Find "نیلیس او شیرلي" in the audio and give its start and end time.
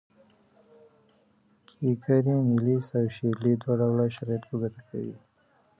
2.49-3.53